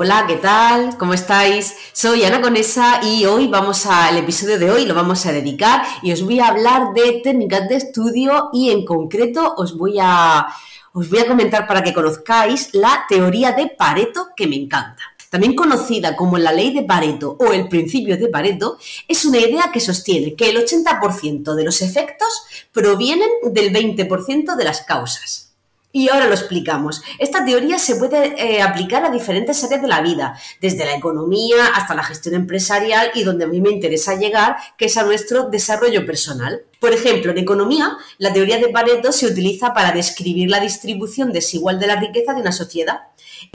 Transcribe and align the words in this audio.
Hola, 0.00 0.26
¿qué 0.28 0.36
tal? 0.36 0.96
¿Cómo 0.96 1.12
estáis? 1.12 1.74
Soy 1.92 2.22
Ana 2.22 2.40
Conesa 2.40 3.00
y 3.02 3.26
hoy 3.26 3.48
vamos 3.48 3.84
al 3.84 4.16
episodio 4.16 4.56
de 4.56 4.70
hoy 4.70 4.86
lo 4.86 4.94
vamos 4.94 5.26
a 5.26 5.32
dedicar 5.32 5.82
y 6.02 6.12
os 6.12 6.22
voy 6.22 6.38
a 6.38 6.46
hablar 6.46 6.94
de 6.94 7.20
técnicas 7.24 7.68
de 7.68 7.74
estudio 7.74 8.48
y 8.52 8.70
en 8.70 8.84
concreto 8.84 9.54
os 9.56 9.76
voy 9.76 9.96
a 10.00 10.46
os 10.92 11.10
voy 11.10 11.18
a 11.18 11.26
comentar 11.26 11.66
para 11.66 11.82
que 11.82 11.92
conozcáis 11.92 12.72
la 12.74 13.06
teoría 13.08 13.50
de 13.50 13.66
Pareto 13.76 14.28
que 14.36 14.46
me 14.46 14.54
encanta. 14.54 15.02
También 15.30 15.56
conocida 15.56 16.14
como 16.14 16.38
la 16.38 16.52
ley 16.52 16.72
de 16.72 16.84
Pareto 16.84 17.36
o 17.36 17.52
el 17.52 17.66
principio 17.66 18.16
de 18.16 18.28
Pareto, 18.28 18.78
es 19.08 19.24
una 19.24 19.38
idea 19.38 19.70
que 19.72 19.80
sostiene 19.80 20.36
que 20.36 20.50
el 20.50 20.64
80% 20.64 21.54
de 21.56 21.64
los 21.64 21.82
efectos 21.82 22.44
provienen 22.70 23.30
del 23.50 23.72
20% 23.72 24.54
de 24.54 24.64
las 24.64 24.82
causas. 24.82 25.47
Y 25.90 26.10
ahora 26.10 26.26
lo 26.26 26.34
explicamos. 26.34 27.02
Esta 27.18 27.44
teoría 27.44 27.78
se 27.78 27.96
puede 27.96 28.34
eh, 28.36 28.60
aplicar 28.60 29.04
a 29.04 29.10
diferentes 29.10 29.64
áreas 29.64 29.80
de 29.80 29.88
la 29.88 30.02
vida, 30.02 30.38
desde 30.60 30.84
la 30.84 30.94
economía 30.94 31.66
hasta 31.74 31.94
la 31.94 32.02
gestión 32.02 32.34
empresarial 32.34 33.10
y 33.14 33.24
donde 33.24 33.44
a 33.44 33.48
mí 33.48 33.60
me 33.60 33.70
interesa 33.70 34.16
llegar, 34.16 34.56
que 34.76 34.84
es 34.84 34.96
a 34.98 35.04
nuestro 35.04 35.44
desarrollo 35.44 36.04
personal. 36.04 36.62
Por 36.78 36.92
ejemplo, 36.92 37.32
en 37.32 37.38
economía, 37.38 37.96
la 38.18 38.32
teoría 38.32 38.58
de 38.58 38.68
Pareto 38.68 39.12
se 39.12 39.26
utiliza 39.26 39.72
para 39.72 39.92
describir 39.92 40.50
la 40.50 40.60
distribución 40.60 41.32
desigual 41.32 41.80
de 41.80 41.86
la 41.86 41.96
riqueza 41.96 42.34
de 42.34 42.42
una 42.42 42.52
sociedad. 42.52 42.98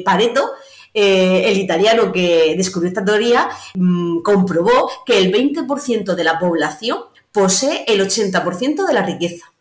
Pareto 0.03 0.53
eh, 0.93 1.49
el 1.49 1.57
italiano 1.57 2.11
que 2.11 2.53
descubrió 2.55 2.89
esta 2.89 3.03
teoría 3.03 3.49
mm, 3.73 4.21
comprobó 4.21 4.89
que 5.05 5.17
el 5.17 5.31
20% 5.31 6.13
de 6.13 6.23
la 6.23 6.37
población 6.37 6.99
posee 7.31 7.83
el 7.87 8.01
80% 8.01 8.85
de 8.85 8.93
la 8.93 9.01
riqueza. 9.03 9.52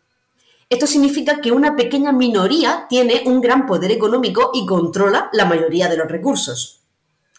Esto 0.73 0.87
significa 0.87 1.39
que 1.39 1.51
una 1.51 1.75
pequeña 1.75 2.11
minoría 2.11 2.87
tiene 2.89 3.21
un 3.27 3.41
gran 3.41 3.67
poder 3.67 3.91
económico 3.91 4.49
y 4.55 4.65
controla 4.65 5.29
la 5.31 5.45
mayoría 5.45 5.87
de 5.87 5.97
los 5.97 6.07
recursos. 6.07 6.81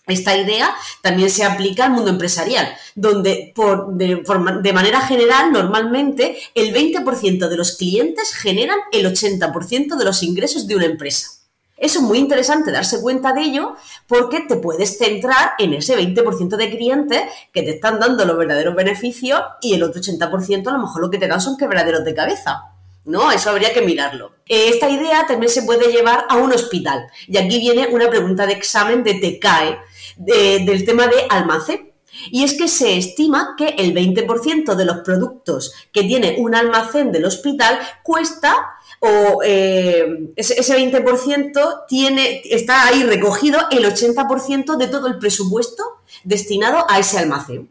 Esta 0.07 0.37
idea 0.37 0.73
también 1.03 1.31
se 1.31 1.43
aplica 1.43 1.85
al 1.85 1.91
mundo 1.91 2.11
empresarial, 2.11 2.69
donde 2.95 3.53
de, 3.95 4.73
manera 4.73 5.01
general, 5.01 5.51
normalmente, 5.51 6.39
el 6.55 6.73
20% 6.73 7.49
de 7.49 7.57
los 7.57 7.73
clientes 7.73 8.33
generan 8.33 8.79
el 8.93 9.05
80% 9.05 9.97
de 9.97 10.05
los 10.05 10.23
ingresos 10.23 10.69
de 10.69 10.77
una 10.77 10.87
empresa. 10.87 11.31
Eso 11.77 11.99
es 11.99 12.05
muy 12.05 12.19
interesante 12.19 12.71
darse 12.71 13.01
cuenta 13.01 13.33
de 13.33 13.41
ello 13.43 13.75
porque 14.07 14.43
te 14.43 14.55
puedes 14.55 14.97
centrar 14.97 15.55
en 15.59 15.75
ese 15.75 15.99
20% 15.99 16.57
de 16.57 16.71
clientes 16.71 17.21
que 17.53 17.63
te 17.63 17.71
están 17.71 17.99
dando 17.99 18.25
los 18.25 18.39
verdaderos 18.39 18.77
beneficios 18.77 19.41
y 19.61 19.75
el 19.75 19.83
otro 19.83 20.01
80% 20.01 20.69
a 20.69 20.73
lo 20.73 20.79
mejor 20.79 21.03
lo 21.03 21.11
que 21.11 21.19
te 21.19 21.27
dan 21.27 21.41
son 21.41 21.57
quebraderos 21.57 22.05
de 22.05 22.15
cabeza. 22.15 22.74
¿No? 23.05 23.31
Eso 23.31 23.51
habría 23.51 23.73
que 23.73 23.83
mirarlo. 23.83 24.33
Eh, 24.47 24.69
esta 24.69 24.89
idea 24.89 25.27
también 25.27 25.51
se 25.51 25.63
puede 25.63 25.93
llevar 25.93 26.27
a 26.29 26.37
un 26.37 26.53
hospital. 26.53 27.07
Y 27.27 27.37
aquí 27.37 27.59
viene 27.59 27.89
una 27.89 28.09
pregunta 28.09 28.47
de 28.47 28.55
examen 28.55 29.03
de 29.05 29.15
TECAE 29.15 29.79
del 30.17 30.85
tema 30.85 31.07
de 31.07 31.27
almacén. 31.29 31.93
Y 32.31 32.45
es 32.45 32.55
que 32.55 32.69
se 32.69 32.97
estima 32.97 33.55
que 33.59 33.75
el 33.77 33.93
20% 33.93 34.75
de 34.77 34.85
los 34.85 34.99
productos 34.99 35.75
que 35.93 36.05
tiene 36.05 36.37
un 36.39 36.55
almacén 36.55 37.11
del 37.11 37.25
hospital 37.25 37.81
cuesta 38.05 38.77
o 39.01 39.43
eh, 39.45 40.31
ese, 40.37 40.77
20% 40.79 41.85
tiene, 41.89 42.41
está 42.45 42.87
ahí 42.87 43.03
recogido 43.03 43.59
el 43.71 43.85
80% 43.85 44.77
de 44.77 44.87
todo 44.87 45.09
el 45.09 45.19
presupuesto 45.19 45.83
destinado 46.23 46.87
a 46.89 46.99
ese 47.01 47.19
almacén. 47.19 47.69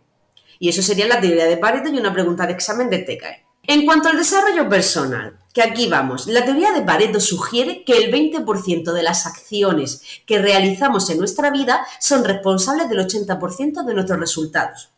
Y 0.60 0.70
eso 0.70 0.82
sería 0.82 1.08
la 1.08 1.20
teoría 1.20 1.46
de 1.46 1.58
Pareto 1.58 1.90
y 1.90 1.98
una 1.98 2.14
pregunta 2.14 2.46
de 2.46 2.54
examen 2.54 2.90
de 2.90 3.00
TECAE. 3.00 3.44
En 3.66 3.86
cuanto 3.86 4.10
al 4.10 4.18
desarrollo 4.18 4.68
personal, 4.68 5.40
que 5.54 5.62
aquí 5.62 5.88
vamos, 5.88 6.28
la 6.28 6.44
teoría 6.44 6.74
de 6.74 6.82
Pareto 6.82 7.22
sugiere 7.22 7.86
que 7.86 7.94
el 7.98 8.12
20% 8.12 8.92
de 8.92 9.04
las 9.04 9.26
acciones 9.26 10.02
que 10.26 10.40
realizamos 10.40 11.10
en 11.10 11.18
nuestra 11.20 11.50
vida 11.50 11.86
son 12.02 12.26
responsables 12.26 12.90
del 12.90 13.00
80% 13.08 13.86
de 13.86 13.94
nuestros 13.94 14.20
resultados. 14.20 14.90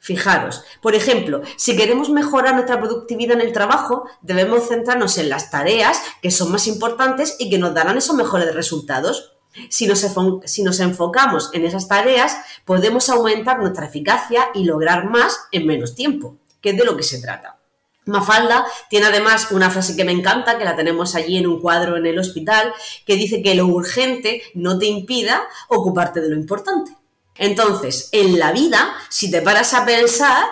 Fijaros, 0.00 0.64
por 0.82 0.96
ejemplo, 0.96 1.42
si 1.56 1.76
queremos 1.76 2.10
mejorar 2.10 2.54
nuestra 2.54 2.80
productividad 2.80 3.40
en 3.40 3.46
el 3.46 3.52
trabajo, 3.52 4.08
debemos 4.22 4.66
centrarnos 4.66 5.16
en 5.18 5.28
las 5.28 5.52
tareas 5.52 5.96
que 6.20 6.32
son 6.32 6.50
más 6.50 6.66
importantes 6.66 7.36
y 7.38 7.48
que 7.48 7.58
nos 7.58 7.74
darán 7.74 7.96
esos 7.96 8.16
mejores 8.16 8.52
resultados. 8.56 9.36
Si 9.70 9.86
nos, 9.86 10.04
si 10.46 10.62
nos, 10.64 10.80
enfocamos 10.80 11.50
en 11.52 11.64
esas 11.64 11.86
tareas, 11.86 12.36
podemos 12.64 13.08
aumentar 13.08 13.60
nuestra 13.60 13.86
eficacia 13.86 14.48
y 14.52 14.64
lograr 14.64 15.08
más 15.08 15.38
en 15.52 15.64
menos 15.64 15.94
tiempo, 15.94 16.38
que 16.60 16.70
es 16.70 16.76
de 16.76 16.84
lo 16.84 16.96
que 16.96 17.04
se 17.04 17.20
trata. 17.20 17.60
Mafalda 18.06 18.66
tiene 18.90 19.06
además 19.06 19.50
una 19.50 19.70
frase 19.70 19.96
que 19.96 20.04
me 20.04 20.12
encanta, 20.12 20.58
que 20.58 20.64
la 20.64 20.76
tenemos 20.76 21.14
allí 21.14 21.38
en 21.38 21.46
un 21.46 21.60
cuadro 21.60 21.96
en 21.96 22.06
el 22.06 22.18
hospital, 22.18 22.72
que 23.06 23.16
dice 23.16 23.42
que 23.42 23.54
lo 23.54 23.66
urgente 23.66 24.42
no 24.54 24.78
te 24.78 24.86
impida 24.86 25.42
ocuparte 25.68 26.20
de 26.20 26.28
lo 26.28 26.36
importante. 26.36 26.96
Entonces, 27.36 28.10
en 28.12 28.38
la 28.38 28.52
vida, 28.52 28.94
si 29.08 29.30
te 29.30 29.42
paras 29.42 29.74
a 29.74 29.84
pensar, 29.84 30.44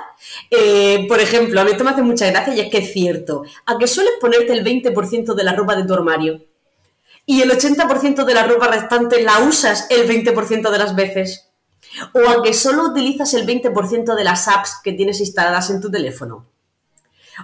eh, 0.50 1.06
por 1.08 1.20
ejemplo, 1.20 1.60
a 1.60 1.64
mí 1.64 1.72
esto 1.72 1.84
me 1.84 1.90
hace 1.90 2.02
mucha 2.02 2.26
gracia 2.26 2.54
y 2.54 2.60
es 2.60 2.70
que 2.70 2.78
es 2.78 2.92
cierto, 2.92 3.44
a 3.66 3.78
que 3.78 3.86
sueles 3.86 4.14
ponerte 4.20 4.52
el 4.52 4.64
20% 4.64 5.34
de 5.34 5.44
la 5.44 5.54
ropa 5.54 5.76
de 5.76 5.84
tu 5.84 5.94
armario 5.94 6.40
y 7.24 7.40
el 7.42 7.50
80% 7.50 8.24
de 8.24 8.34
la 8.34 8.44
ropa 8.44 8.66
restante 8.66 9.22
la 9.22 9.38
usas 9.40 9.86
el 9.90 10.08
20% 10.08 10.70
de 10.70 10.78
las 10.78 10.96
veces. 10.96 11.48
O 12.14 12.28
a 12.28 12.42
que 12.42 12.54
solo 12.54 12.84
utilizas 12.84 13.34
el 13.34 13.46
20% 13.46 14.14
de 14.14 14.24
las 14.24 14.48
apps 14.48 14.76
que 14.82 14.92
tienes 14.92 15.20
instaladas 15.20 15.70
en 15.70 15.80
tu 15.80 15.90
teléfono. 15.90 16.46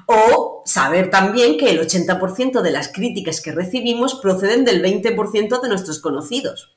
O 0.06 0.62
saber 0.64 1.10
también 1.10 1.59
que 1.59 1.70
el 1.70 1.81
80% 1.81 2.60
de 2.60 2.70
las 2.70 2.88
críticas 2.88 3.41
que 3.41 3.53
recibimos 3.53 4.14
proceden 4.16 4.64
del 4.64 4.82
20% 4.82 5.60
de 5.60 5.69
nuestros 5.69 6.00
conocidos. 6.00 6.76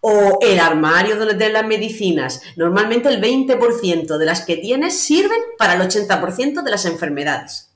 O 0.00 0.38
el 0.42 0.60
armario 0.60 1.16
de 1.16 1.48
las 1.50 1.66
medicinas. 1.66 2.42
Normalmente 2.56 3.08
el 3.08 3.22
20% 3.22 4.18
de 4.18 4.26
las 4.26 4.44
que 4.44 4.56
tienes 4.56 4.98
sirven 4.98 5.40
para 5.58 5.74
el 5.74 5.80
80% 5.80 6.62
de 6.62 6.70
las 6.70 6.84
enfermedades. 6.84 7.70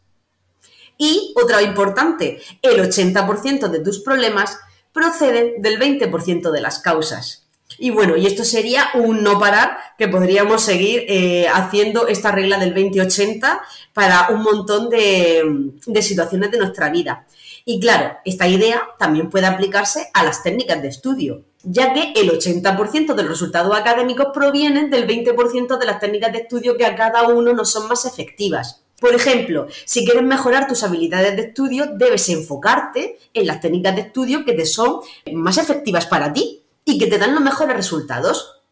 Y 0.99 1.33
otra 1.43 1.63
importante, 1.63 2.43
el 2.61 2.81
80% 2.81 3.69
de 3.69 3.81
tus 3.81 4.01
problemas 4.01 4.59
proceden 4.93 5.63
del 5.63 5.79
20% 5.79 6.51
de 6.51 6.61
las 6.61 6.81
causas. 6.81 7.48
Y 7.77 7.91
bueno, 7.91 8.17
y 8.17 8.27
esto 8.27 8.45
sería 8.45 8.89
un 8.95 9.23
no 9.23 9.39
parar 9.39 9.77
que 9.99 10.09
podríamos 10.09 10.63
seguir 10.63 11.05
eh, 11.09 11.47
haciendo 11.49 12.09
esta 12.09 12.33
regla 12.33 12.59
del 12.59 12.75
20-80 12.75 13.61
para 13.93 14.29
un 14.31 14.43
montón 14.43 14.89
de, 14.89 15.75
situaciones 16.01 16.51
de 16.51 16.59
nuestra 16.59 16.89
vida. 16.89 17.27
Y 17.65 17.79
claro, 17.79 18.17
esta 18.25 18.49
idea 18.49 18.89
también 18.99 19.29
puede 19.29 19.47
aplicarse 19.47 20.09
a 20.15 20.25
las 20.25 20.43
técnicas 20.43 20.81
de 20.81 20.89
estudio, 20.89 21.45
ya 21.63 21.93
que 21.93 22.13
el 22.17 22.31
80% 22.31 23.15
de 23.15 23.23
los 23.23 23.33
resultados 23.33 23.77
académicos 23.77 24.29
provienen 24.33 24.89
del 24.89 25.07
20% 25.07 25.79
de 25.79 25.87
las 25.87 26.01
técnicas 26.01 26.33
de 26.33 26.39
estudio 26.39 26.77
que 26.77 26.87
a 26.87 26.97
cada 26.97 27.29
uno 27.29 27.53
no 27.53 27.65
son 27.67 27.87
más 27.87 28.07
efectivas. 28.07 28.83
Por 28.99 29.15
ejemplo, 29.15 29.69
si 29.85 30.05
quieres 30.05 30.25
mejorar 30.25 30.67
tus 30.67 30.83
habilidades 30.83 31.37
de 31.37 31.43
estudio, 31.43 31.87
debes 31.95 32.29
enfocarte 32.31 33.19
en 33.35 33.47
las 33.47 33.61
técnicas 33.61 33.95
de 33.95 34.01
estudio 34.01 34.45
que 34.45 34.55
te 34.55 34.67
son 34.67 35.01
más 35.33 35.59
efectivas 35.59 36.07
para 36.07 36.33
ti 36.33 36.63
y 36.89 36.99
que 36.99 37.07
te 37.07 37.19
dan 37.19 37.35
los 37.35 37.43
mejores 37.43 37.77
resultados. 37.77 38.63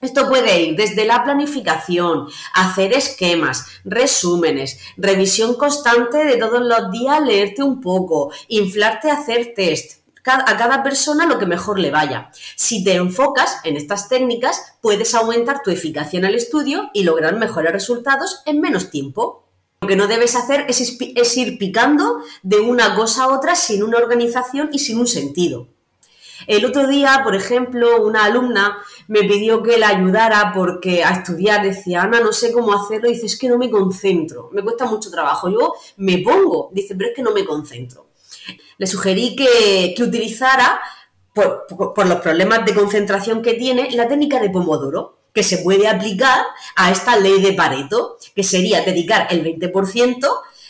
Esto 0.00 0.28
puede 0.28 0.62
ir 0.62 0.76
desde 0.76 1.04
la 1.04 1.24
planificación, 1.24 2.28
hacer 2.54 2.94
esquemas, 2.94 3.66
resúmenes, 3.84 4.78
revisión 4.96 5.54
constante 5.56 6.24
de 6.24 6.38
todos 6.38 6.62
los 6.62 6.90
días, 6.90 7.20
leerte 7.22 7.62
un 7.62 7.82
poco, 7.82 8.32
inflarte 8.48 9.10
a 9.10 9.14
hacer 9.14 9.52
test, 9.54 10.06
a 10.24 10.56
cada 10.56 10.82
persona 10.82 11.26
lo 11.26 11.38
que 11.38 11.46
mejor 11.46 11.78
le 11.78 11.90
vaya. 11.90 12.30
Si 12.56 12.82
te 12.82 12.94
enfocas 12.94 13.58
en 13.64 13.76
estas 13.76 14.08
técnicas, 14.08 14.60
puedes 14.80 15.14
aumentar 15.14 15.62
tu 15.62 15.70
eficacia 15.70 16.18
en 16.18 16.24
el 16.24 16.34
estudio 16.34 16.90
y 16.94 17.04
lograr 17.04 17.36
mejores 17.36 17.72
resultados 17.72 18.42
en 18.46 18.60
menos 18.60 18.90
tiempo. 18.90 19.44
Lo 19.82 19.88
que 19.88 19.96
no 19.96 20.06
debes 20.06 20.34
hacer 20.34 20.64
es, 20.68 20.80
es 20.80 21.36
ir 21.36 21.58
picando 21.58 22.22
de 22.42 22.58
una 22.58 22.94
cosa 22.94 23.24
a 23.24 23.28
otra 23.28 23.54
sin 23.54 23.82
una 23.82 23.98
organización 23.98 24.70
y 24.72 24.78
sin 24.78 24.98
un 24.98 25.06
sentido. 25.06 25.75
El 26.46 26.64
otro 26.64 26.86
día, 26.86 27.20
por 27.24 27.34
ejemplo, 27.34 28.02
una 28.02 28.24
alumna 28.24 28.78
me 29.08 29.20
pidió 29.20 29.62
que 29.62 29.78
la 29.78 29.88
ayudara 29.88 30.52
porque 30.54 31.02
a 31.04 31.10
estudiar 31.10 31.62
decía, 31.62 32.02
Ana, 32.02 32.20
no 32.20 32.32
sé 32.32 32.52
cómo 32.52 32.72
hacerlo, 32.72 33.08
dice, 33.08 33.26
es 33.26 33.38
que 33.38 33.48
no 33.48 33.58
me 33.58 33.70
concentro, 33.70 34.50
me 34.52 34.62
cuesta 34.62 34.86
mucho 34.86 35.10
trabajo. 35.10 35.48
Yo 35.48 35.74
me 35.96 36.18
pongo, 36.18 36.70
dice, 36.72 36.94
pero 36.94 37.10
es 37.10 37.16
que 37.16 37.22
no 37.22 37.32
me 37.32 37.44
concentro. 37.44 38.06
Le 38.78 38.86
sugerí 38.86 39.34
que, 39.34 39.94
utilizara, 40.02 40.80
por, 41.32 41.66
por 41.66 42.06
los 42.06 42.20
problemas 42.20 42.64
de 42.64 42.74
concentración 42.74 43.42
que 43.42 43.54
tiene, 43.54 43.90
la 43.92 44.08
técnica 44.08 44.40
de 44.40 44.50
Pomodoro 44.50 45.16
que 45.36 45.42
se 45.42 45.58
puede 45.58 45.86
aplicar 45.86 46.46
a 46.76 46.90
esta 46.90 47.14
ley 47.18 47.42
de 47.42 47.52
Pareto, 47.52 48.16
que 48.34 48.42
sería 48.42 48.80
dedicar 48.80 49.28
el 49.30 49.44
20% 49.44 50.26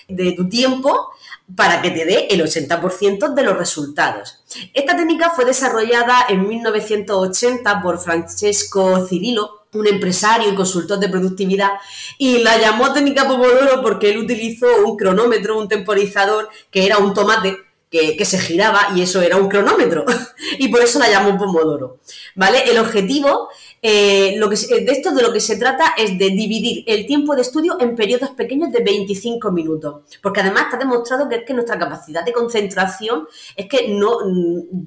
de 0.09 0.33
tu 0.33 0.49
tiempo 0.49 1.11
para 1.55 1.81
que 1.81 1.91
te 1.91 2.05
dé 2.05 2.27
el 2.31 2.43
80% 2.43 3.35
de 3.35 3.43
los 3.43 3.57
resultados. 3.57 4.43
Esta 4.75 4.97
técnica 4.97 5.31
fue 5.31 5.45
desarrollada 5.45 6.27
en 6.29 6.47
1980 6.49 7.83
por 7.83 7.99
Francesco 7.99 9.07
Cirillo, 9.07 9.63
un 9.73 9.87
empresario 9.87 10.51
y 10.51 10.55
consultor 10.55 10.99
de 10.99 11.09
productividad, 11.09 11.73
y 12.19 12.39
la 12.39 12.59
llamó 12.59 12.93
técnica 12.93 13.29
Pomodoro 13.29 13.83
porque 13.83 14.11
él 14.11 14.19
utilizó 14.19 14.67
un 14.85 14.97
cronómetro, 14.97 15.59
un 15.59 15.69
temporizador, 15.69 16.49
que 16.71 16.87
era 16.87 16.99
un 16.99 17.15
tomate, 17.15 17.59
que, 17.91 18.25
se 18.25 18.39
giraba 18.39 18.89
y 18.95 19.03
eso 19.03 19.23
era 19.23 19.37
un 19.37 19.49
cronómetro. 19.49 20.05
y 20.59 20.69
por 20.69 20.83
eso 20.83 20.99
la 20.99 21.09
llamo 21.09 21.39
Pomodoro. 21.39 21.99
¿Vale? 22.35 22.65
El 22.71 22.79
objetivo 22.79 23.49
eh, 23.83 24.35
lo 24.39 24.49
que, 24.49 24.57
de 24.57 24.93
esto 24.93 25.13
de 25.13 25.23
lo 25.23 25.33
que 25.33 25.41
se 25.41 25.57
trata 25.57 25.95
es 25.97 26.19
de 26.19 26.31
dividir 26.31 26.85
el 26.87 27.07
tiempo 27.07 27.35
de 27.35 27.43
estudio 27.43 27.77
en 27.79 27.95
periodos 27.95 28.31
pequeños 28.31 28.73
de 28.73 28.83
25 28.83 29.53
minutos, 29.53 30.03
porque 30.23 30.41
además 30.41 30.65
está 30.65 30.77
demostrado 30.79 31.29
que 31.29 31.37
es 31.37 31.45
que 31.45 31.55
nuestra 31.55 31.79
capacidad 31.79 32.25
de 32.25 32.33
concentración 32.33 33.27
es 33.55 33.67
que 33.67 33.89
no, 33.89 34.19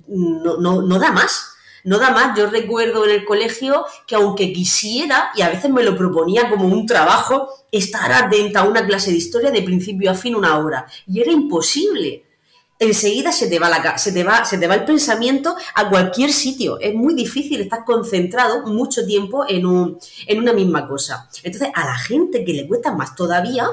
no, 0.07 0.81
no 0.81 1.00
da 1.00 1.12
más. 1.12 1.56
No 1.86 1.97
da 1.97 2.12
más. 2.12 2.38
Yo 2.38 2.50
recuerdo 2.50 3.06
en 3.06 3.12
el 3.12 3.25
colegio 3.25 3.86
que 4.06 4.15
aunque 4.15 4.51
quisiera, 4.51 5.30
y 5.35 5.42
a 5.42 5.50
veces 5.50 5.71
me 5.71 5.83
lo 5.83 5.95
proponía 5.95 6.50
como 6.50 6.68
un 6.68 6.85
trabajo, 6.85 7.50
estar 7.71 8.12
atenta 8.12 8.62
a 8.62 8.68
una 8.68 8.85
clase 8.85 9.12
de 9.12 9.18
historia 9.18 9.50
de 9.51 9.62
principio 9.62 10.12
a 10.12 10.15
fin 10.15 10.35
una 10.35 10.57
hora. 10.59 10.85
Y 11.07 11.21
era 11.21 11.31
imposible 11.31 12.25
enseguida 12.80 13.34
se 13.34 13.48
te 13.48 13.60
va 13.60 13.98
se 13.98 14.14
te 14.14 14.24
va, 14.24 14.76
el 14.76 14.86
pensamiento 14.86 15.56
a 15.76 15.90
cualquier 15.90 16.31
sitio. 16.31 16.80
Es 16.80 16.96
muy 16.96 17.14
difícil 17.14 17.62
estar 17.62 17.84
concentrado 17.84 18.66
mucho 18.66 19.06
tiempo 19.06 19.46
en, 19.48 19.98
en 20.26 20.40
una 20.40 20.54
misma 20.54 20.88
cosa. 20.88 21.30
Entonces, 21.44 21.70
a 21.76 21.86
la 21.86 21.98
gente 21.98 22.46
que 22.46 22.54
le 22.54 22.68
cuesta 22.68 22.94
más 22.94 23.16
todavía, 23.16 23.68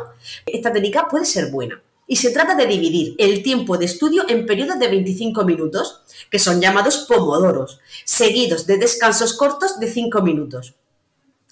esta 0.44 0.72
técnica 0.72 1.08
puede 1.08 1.24
ser 1.24 1.50
buena. 1.50 1.80
Y 2.08 2.16
se 2.16 2.30
trata 2.30 2.54
de 2.54 2.66
dividir 2.66 3.14
el 3.18 3.42
tiempo 3.42 3.78
de 3.78 3.86
estudio 3.86 4.24
en 4.28 4.46
periodos 4.46 4.78
de 4.78 4.88
25 4.88 5.44
minutos, 5.44 6.02
que 6.30 6.38
son 6.38 6.60
llamados 6.60 6.98
pomodoros, 7.08 7.80
seguidos 8.04 8.66
de 8.66 8.78
descansos 8.78 9.34
cortos 9.34 9.80
de 9.80 9.90
5 9.90 10.22
minutos. 10.22 10.74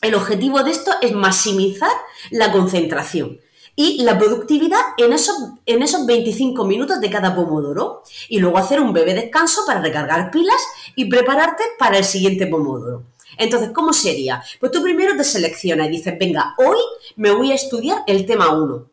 El 0.00 0.14
objetivo 0.14 0.62
de 0.62 0.70
esto 0.70 0.92
es 1.00 1.12
maximizar 1.12 1.90
la 2.30 2.52
concentración 2.52 3.40
y 3.76 4.02
la 4.02 4.18
productividad 4.18 4.80
en 4.96 5.12
esos, 5.12 5.36
en 5.66 5.82
esos 5.82 6.06
25 6.06 6.64
minutos 6.64 7.00
de 7.00 7.10
cada 7.10 7.34
pomodoro 7.34 8.02
y 8.28 8.38
luego 8.38 8.58
hacer 8.58 8.80
un 8.80 8.92
breve 8.92 9.14
descanso 9.14 9.62
para 9.66 9.80
recargar 9.80 10.30
pilas 10.30 10.62
y 10.94 11.06
prepararte 11.06 11.64
para 11.78 11.98
el 11.98 12.04
siguiente 12.04 12.46
pomodoro. 12.46 13.02
Entonces, 13.36 13.70
¿cómo 13.70 13.92
sería? 13.92 14.42
Pues 14.60 14.70
tú 14.70 14.82
primero 14.82 15.16
te 15.16 15.24
seleccionas 15.24 15.88
y 15.88 15.90
dices, 15.90 16.16
venga, 16.18 16.54
hoy 16.58 16.78
me 17.16 17.32
voy 17.32 17.50
a 17.50 17.56
estudiar 17.56 18.02
el 18.06 18.26
tema 18.26 18.54
1. 18.54 18.86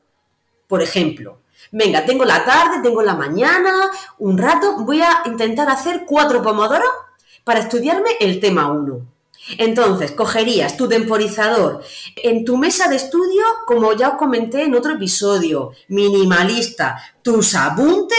Por 0.67 0.81
ejemplo, 0.81 1.37
venga, 1.71 2.05
tengo 2.05 2.25
la 2.25 2.43
tarde, 2.43 2.81
tengo 2.81 3.03
la 3.03 3.13
mañana, 3.13 3.91
un 4.17 4.37
rato, 4.37 4.77
voy 4.79 5.01
a 5.01 5.21
intentar 5.25 5.69
hacer 5.69 6.05
cuatro 6.07 6.41
pomodoros 6.41 6.89
para 7.43 7.59
estudiarme 7.59 8.11
el 8.19 8.39
tema 8.39 8.71
1. 8.71 9.10
Entonces, 9.57 10.11
cogerías 10.11 10.77
tu 10.77 10.87
temporizador 10.87 11.83
en 12.15 12.45
tu 12.45 12.57
mesa 12.57 12.87
de 12.87 12.95
estudio, 12.97 13.43
como 13.65 13.93
ya 13.93 14.09
os 14.09 14.17
comenté 14.17 14.63
en 14.63 14.75
otro 14.75 14.93
episodio, 14.93 15.71
minimalista, 15.87 17.01
tus 17.21 17.55
apuntes, 17.55 18.17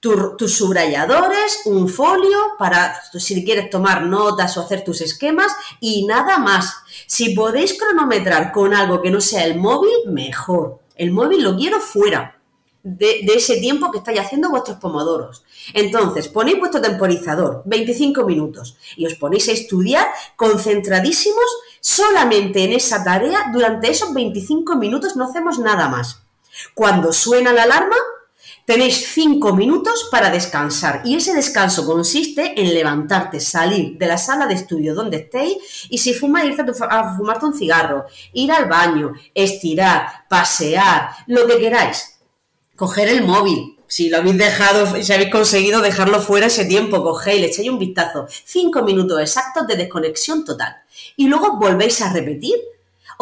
tus 0.00 0.52
subrayadores, 0.52 1.62
un 1.64 1.88
folio 1.88 2.36
para 2.58 3.00
si 3.12 3.44
quieres 3.44 3.70
tomar 3.70 4.02
notas 4.02 4.56
o 4.56 4.62
hacer 4.62 4.82
tus 4.82 5.00
esquemas 5.00 5.52
y 5.80 6.06
nada 6.06 6.38
más. 6.38 6.74
Si 7.06 7.34
podéis 7.34 7.78
cronometrar 7.78 8.50
con 8.50 8.74
algo 8.74 9.00
que 9.00 9.10
no 9.10 9.20
sea 9.20 9.44
el 9.44 9.58
móvil, 9.58 9.92
mejor. 10.08 10.80
El 10.96 11.12
móvil 11.12 11.44
lo 11.44 11.56
quiero 11.56 11.80
fuera 11.80 12.41
de, 12.82 13.20
ese 13.34 13.58
tiempo 13.58 13.90
que 13.90 13.98
estáis 13.98 14.20
haciendo 14.20 14.50
vuestros 14.50 14.78
pomodoros. 14.78 15.44
Entonces, 15.72 16.28
ponéis 16.28 16.58
vuestro 16.58 16.80
temporizador, 16.80 17.62
25 17.64 18.24
minutos, 18.24 18.76
y 18.96 19.06
os 19.06 19.14
ponéis 19.14 19.48
a 19.48 19.52
estudiar 19.52 20.06
concentradísimos 20.36 21.44
solamente 21.80 22.64
en 22.64 22.72
esa 22.72 23.04
tarea. 23.04 23.50
Durante 23.52 23.90
esos 23.90 24.12
25 24.12 24.76
minutos 24.76 25.16
no 25.16 25.24
hacemos 25.24 25.58
nada 25.58 25.88
más. 25.88 26.22
Cuando 26.74 27.12
suena 27.12 27.52
la 27.52 27.62
alarma, 27.62 27.96
tenéis 28.66 29.12
5 29.12 29.54
minutos 29.54 30.08
para 30.10 30.30
descansar. 30.30 31.02
Y 31.04 31.16
ese 31.16 31.34
descanso 31.34 31.86
consiste 31.86 32.60
en 32.60 32.74
levantarte, 32.74 33.38
salir 33.38 33.96
de 33.96 34.06
la 34.06 34.18
sala 34.18 34.46
de 34.46 34.54
estudio 34.54 34.94
donde 34.94 35.18
estéis 35.18 35.86
y 35.88 35.98
si 35.98 36.14
fumáis, 36.14 36.58
irte 36.58 36.64
a 36.90 37.16
fumarte 37.16 37.46
un 37.46 37.54
cigarro, 37.54 38.06
ir 38.32 38.50
al 38.50 38.68
baño, 38.68 39.12
estirar, 39.34 40.26
pasear, 40.28 41.10
lo 41.26 41.46
que 41.46 41.58
queráis 41.58 42.11
coger 42.82 43.08
el 43.10 43.22
móvil. 43.22 43.76
Si 43.86 44.08
lo 44.08 44.16
habéis 44.16 44.38
dejado, 44.38 45.00
si 45.00 45.12
habéis 45.12 45.30
conseguido 45.30 45.80
dejarlo 45.80 46.20
fuera 46.20 46.46
ese 46.48 46.64
tiempo, 46.64 47.00
cogéis, 47.00 47.40
le 47.40 47.46
echáis 47.46 47.68
un 47.68 47.78
vistazo. 47.78 48.26
Cinco 48.44 48.82
minutos 48.82 49.20
exactos 49.20 49.68
de 49.68 49.76
desconexión 49.76 50.44
total. 50.44 50.74
Y 51.14 51.28
luego 51.28 51.58
volvéis 51.58 52.02
a 52.02 52.12
repetir 52.12 52.56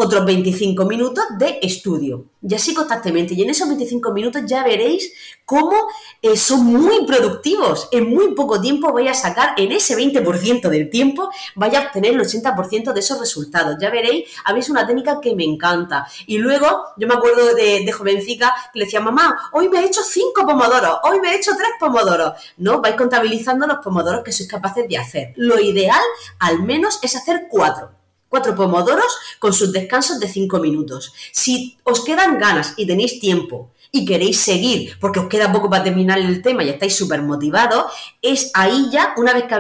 otros 0.01 0.25
25 0.25 0.85
minutos 0.85 1.25
de 1.39 1.59
estudio, 1.63 2.27
y 2.43 2.55
así 2.55 2.73
constantemente. 2.75 3.35
Y 3.35 3.43
en 3.43 3.51
esos 3.51 3.69
25 3.69 4.13
minutos 4.13 4.43
ya 4.47 4.65
veréis 4.65 5.13
cómo 5.45 5.75
eh, 6.23 6.37
son 6.37 6.65
muy 6.65 7.05
productivos. 7.07 7.89
En 7.93 8.09
muy 8.09 8.35
poco 8.35 8.61
tiempo 8.61 8.93
vais 8.93 9.11
a 9.11 9.15
sacar, 9.15 9.55
en 9.59 9.73
ese 9.73 9.97
20% 9.97 10.69
del 10.69 10.89
tiempo, 10.89 11.31
vais 11.55 11.75
a 11.75 11.81
obtener 11.81 12.15
el 12.15 12.21
80% 12.21 12.93
de 12.93 13.01
esos 13.01 13.21
resultados. 13.21 13.77
Ya 13.81 13.91
veréis, 13.91 14.29
habéis 14.45 14.71
una 14.71 14.87
técnica 14.87 15.21
que 15.21 15.35
me 15.35 15.45
encanta. 15.45 16.07
Y 16.27 16.39
luego, 16.39 16.67
yo 16.97 17.07
me 17.07 17.15
acuerdo 17.15 17.55
de, 17.55 17.85
de 17.85 17.95
que 17.97 18.51
le 18.75 18.85
decía, 18.85 19.01
mamá, 19.01 19.51
hoy 19.53 19.69
me 19.69 19.81
he 19.81 19.87
hecho 19.87 20.03
5 20.03 20.47
pomodoros, 20.47 20.99
hoy 21.05 21.21
me 21.21 21.33
he 21.33 21.37
hecho 21.37 21.53
3 21.57 21.69
pomodoros. 21.79 22.33
No, 22.57 22.81
vais 22.81 22.97
contabilizando 22.97 23.67
los 23.67 23.79
pomodoros 23.79 24.25
que 24.25 24.33
sois 24.33 24.49
capaces 24.49 24.89
de 24.89 24.97
hacer. 24.97 25.33
Lo 25.37 25.61
ideal, 25.61 26.01
al 26.39 26.63
menos, 26.63 26.99
es 27.03 27.17
hacer 27.17 27.47
4 27.51 28.00
cuatro 28.31 28.55
pomodoros 28.55 29.19
con 29.39 29.53
sus 29.53 29.73
descansos 29.73 30.19
de 30.19 30.29
cinco 30.29 30.59
minutos. 30.61 31.13
Si 31.33 31.77
os 31.85 32.03
quedan 32.03 32.39
ganas 32.39 32.73
y 32.79 32.87
tenéis 32.87 33.21
tiempo 33.21 33.73
y 33.93 34.07
queréis 34.07 34.41
seguir, 34.41 34.97
porque 35.01 35.19
os 35.19 35.27
queda 35.27 35.53
poco 35.53 35.69
para 35.69 35.85
terminar 35.85 36.19
el 36.19 36.41
tema 36.41 36.63
y 36.63 36.71
estáis 36.71 36.97
súper 36.97 37.23
motivados, 37.23 37.93
es 38.23 38.53
ahí 38.55 38.89
ya, 38.91 39.15
una 39.19 39.35
vez 39.35 39.45
que 39.45 39.55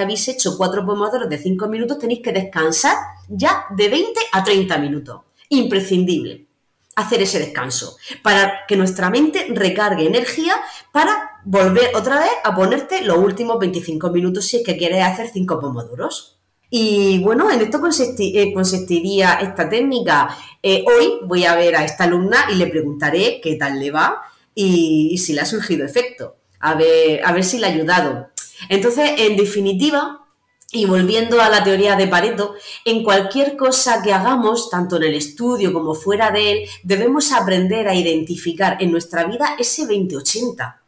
habéis, 0.00 0.28
hecho 0.28 0.56
cuatro 0.56 0.86
pomodoros 0.86 1.28
de 1.28 1.36
cinco 1.36 1.66
minutos, 1.68 1.98
tenéis 1.98 2.20
que 2.22 2.32
descansar 2.32 2.96
ya 3.28 3.66
de 3.76 3.88
20 3.88 4.20
a 4.32 4.44
30 4.44 4.78
minutos. 4.78 5.20
Imprescindible 5.48 6.46
hacer 6.94 7.22
ese 7.22 7.38
descanso 7.38 7.96
para 8.22 8.66
que 8.68 8.76
nuestra 8.76 9.08
mente 9.10 9.46
recargue 9.50 10.06
energía 10.06 10.54
para 10.92 11.40
volver 11.44 11.90
otra 11.96 12.20
vez 12.20 12.30
a 12.44 12.54
ponerte 12.54 13.02
los 13.02 13.16
últimos 13.16 13.58
25 13.58 14.10
minutos 14.10 14.46
si 14.46 14.58
es 14.58 14.62
que 14.62 14.76
quieres 14.76 15.02
hacer 15.02 15.30
cinco 15.32 15.58
pomodoros. 15.58 16.41
Y 16.74 17.18
bueno, 17.18 17.50
en 17.50 17.60
esto 17.60 17.82
eh, 18.18 18.52
consistiría 18.54 19.34
esta 19.34 19.68
técnica. 19.68 20.34
Eh, 20.62 20.82
hoy 20.86 21.18
voy 21.26 21.44
a 21.44 21.54
ver 21.54 21.76
a 21.76 21.84
esta 21.84 22.04
alumna 22.04 22.46
y 22.50 22.54
le 22.54 22.66
preguntaré 22.66 23.42
qué 23.42 23.56
tal 23.56 23.78
le 23.78 23.90
va 23.90 24.22
y, 24.54 25.18
si 25.18 25.34
le 25.34 25.42
ha 25.42 25.44
surgido 25.44 25.84
efecto. 25.84 26.36
A 26.60 26.74
ver, 26.74 27.20
a 27.26 27.32
ver 27.32 27.44
si 27.44 27.58
le 27.58 27.66
ha 27.66 27.68
ayudado. 27.68 28.30
Entonces, 28.70 29.10
en 29.18 29.36
definitiva, 29.36 30.24
y 30.72 30.86
volviendo 30.86 31.42
a 31.42 31.50
la 31.50 31.62
teoría 31.62 31.94
de 31.94 32.06
Pareto, 32.06 32.54
en 32.86 33.04
cualquier 33.04 33.54
cosa 33.54 34.00
que 34.02 34.14
hagamos, 34.14 34.70
tanto 34.70 34.96
en 34.96 35.02
el 35.02 35.14
estudio 35.14 35.74
como 35.74 35.94
fuera 35.94 36.30
de 36.30 36.52
él, 36.52 36.68
debemos 36.84 37.32
aprender 37.32 37.86
a 37.86 37.94
identificar 37.94 38.78
en 38.80 38.92
nuestra 38.92 39.24
vida 39.24 39.56
ese 39.58 39.86
20-80 39.86 40.81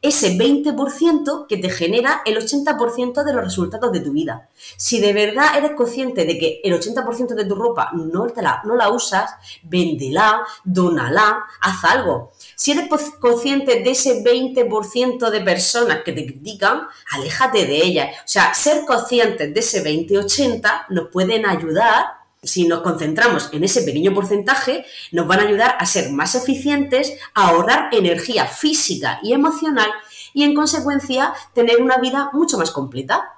ese 0.00 0.38
20% 0.38 1.46
que 1.48 1.56
te 1.56 1.70
genera 1.70 2.22
el 2.24 2.36
80% 2.36 3.24
de 3.24 3.32
los 3.32 3.44
resultados 3.44 3.90
de 3.90 4.00
tu 4.00 4.12
vida. 4.12 4.48
Si 4.76 5.00
de 5.00 5.12
verdad 5.12 5.56
eres 5.56 5.72
consciente 5.72 6.24
de 6.24 6.38
que 6.38 6.60
el 6.62 6.72
80% 6.74 7.34
de 7.34 7.44
tu 7.44 7.56
ropa 7.56 7.90
no, 7.92 8.26
te 8.26 8.40
la, 8.40 8.62
no 8.64 8.76
la 8.76 8.90
usas, 8.90 9.30
véndela, 9.64 10.42
dónala, 10.62 11.44
haz 11.60 11.84
algo. 11.84 12.32
Si 12.54 12.70
eres 12.70 12.88
consciente 13.18 13.82
de 13.82 13.90
ese 13.90 14.22
20% 14.22 15.30
de 15.30 15.40
personas 15.40 16.02
que 16.04 16.12
te 16.12 16.26
critican, 16.26 16.82
aléjate 17.10 17.66
de 17.66 17.84
ellas. 17.84 18.16
O 18.18 18.28
sea, 18.28 18.54
ser 18.54 18.84
conscientes 18.84 19.52
de 19.52 19.60
ese 19.60 19.84
20-80 19.84 20.86
nos 20.90 21.08
pueden 21.08 21.44
ayudar 21.44 22.17
si 22.42 22.68
nos 22.68 22.80
concentramos 22.80 23.50
en 23.52 23.64
ese 23.64 23.82
pequeño 23.82 24.14
porcentaje, 24.14 24.84
nos 25.12 25.26
van 25.26 25.40
a 25.40 25.42
ayudar 25.44 25.76
a 25.78 25.86
ser 25.86 26.10
más 26.12 26.34
eficientes, 26.34 27.12
a 27.34 27.48
ahorrar 27.48 27.88
energía 27.92 28.46
física 28.46 29.18
y 29.22 29.32
emocional 29.32 29.90
y 30.34 30.44
en 30.44 30.54
consecuencia 30.54 31.34
tener 31.54 31.82
una 31.82 31.98
vida 31.98 32.30
mucho 32.32 32.58
más 32.58 32.70
completa. 32.70 33.37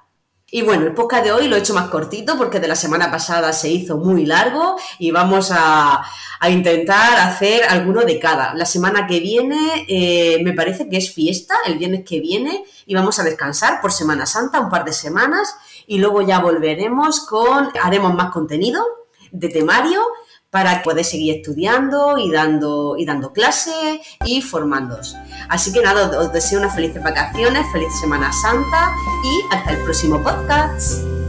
Y 0.53 0.63
bueno, 0.63 0.85
el 0.85 0.93
podcast 0.93 1.23
de 1.23 1.31
hoy 1.31 1.47
lo 1.47 1.55
he 1.55 1.59
hecho 1.59 1.73
más 1.73 1.87
cortito 1.87 2.37
porque 2.37 2.59
de 2.59 2.67
la 2.67 2.75
semana 2.75 3.09
pasada 3.09 3.53
se 3.53 3.69
hizo 3.69 3.97
muy 3.97 4.25
largo 4.25 4.75
y 4.99 5.09
vamos 5.09 5.49
a, 5.49 6.03
intentar 6.49 7.19
hacer 7.19 7.63
alguno 7.63 8.01
de 8.01 8.19
cada. 8.19 8.53
La 8.55 8.65
semana 8.65 9.07
que 9.07 9.21
viene 9.21 9.85
eh, 9.87 10.43
me 10.43 10.51
parece 10.51 10.89
que 10.89 10.97
es 10.97 11.13
fiesta, 11.13 11.55
el 11.67 11.77
viernes 11.77 12.03
que 12.03 12.19
viene, 12.19 12.65
y 12.85 12.95
vamos 12.95 13.17
a 13.19 13.23
descansar 13.23 13.79
por 13.79 13.93
Semana 13.93 14.25
Santa 14.25 14.59
un 14.59 14.69
par 14.69 14.83
de 14.83 14.91
semanas 14.91 15.55
y 15.87 15.99
luego 15.99 16.21
ya 16.21 16.39
volveremos 16.39 17.21
con, 17.21 17.69
haremos 17.81 18.13
más 18.13 18.31
contenido 18.31 18.83
de 19.31 19.47
temario 19.47 20.01
para 20.51 20.83
poder 20.83 21.05
seguir 21.05 21.37
estudiando 21.37 22.17
y 22.17 22.29
dando, 22.29 22.95
y 22.97 23.05
dando 23.05 23.33
clases 23.33 23.99
y 24.25 24.41
formándoos. 24.41 25.15
Así 25.49 25.71
que 25.73 25.81
nada, 25.81 26.19
os 26.19 26.31
deseo 26.31 26.59
unas 26.59 26.75
felices 26.75 27.01
vacaciones, 27.01 27.65
feliz 27.71 27.87
Semana 27.99 28.31
Santa 28.33 28.93
y 29.23 29.55
hasta 29.55 29.71
el 29.71 29.77
próximo 29.83 30.21
podcast. 30.21 31.20